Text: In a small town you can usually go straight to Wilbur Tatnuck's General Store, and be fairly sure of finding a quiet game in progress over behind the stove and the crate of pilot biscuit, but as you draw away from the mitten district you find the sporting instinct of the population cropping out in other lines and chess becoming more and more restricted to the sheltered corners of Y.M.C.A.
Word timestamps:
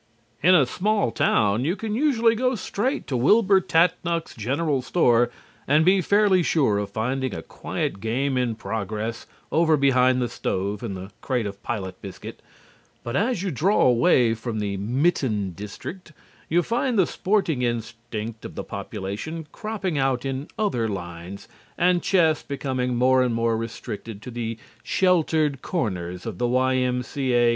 In 0.41 0.55
a 0.55 0.65
small 0.65 1.11
town 1.11 1.63
you 1.63 1.75
can 1.75 1.93
usually 1.93 2.33
go 2.33 2.55
straight 2.55 3.05
to 3.05 3.15
Wilbur 3.15 3.61
Tatnuck's 3.61 4.33
General 4.33 4.81
Store, 4.81 5.29
and 5.67 5.85
be 5.85 6.01
fairly 6.01 6.41
sure 6.41 6.79
of 6.79 6.89
finding 6.89 7.35
a 7.35 7.43
quiet 7.43 7.99
game 7.99 8.35
in 8.35 8.55
progress 8.55 9.27
over 9.51 9.77
behind 9.77 10.19
the 10.19 10.27
stove 10.27 10.81
and 10.81 10.97
the 10.97 11.11
crate 11.21 11.45
of 11.45 11.61
pilot 11.61 12.01
biscuit, 12.01 12.41
but 13.03 13.15
as 13.15 13.43
you 13.43 13.51
draw 13.51 13.79
away 13.83 14.33
from 14.33 14.57
the 14.57 14.75
mitten 14.77 15.51
district 15.51 16.13
you 16.49 16.63
find 16.63 16.97
the 16.97 17.05
sporting 17.05 17.61
instinct 17.61 18.43
of 18.43 18.55
the 18.55 18.63
population 18.63 19.45
cropping 19.51 19.99
out 19.99 20.25
in 20.25 20.47
other 20.57 20.87
lines 20.87 21.47
and 21.77 22.01
chess 22.01 22.41
becoming 22.41 22.95
more 22.95 23.21
and 23.21 23.35
more 23.35 23.55
restricted 23.55 24.19
to 24.19 24.31
the 24.31 24.57
sheltered 24.81 25.61
corners 25.61 26.25
of 26.25 26.41
Y.M.C.A. 26.41 27.49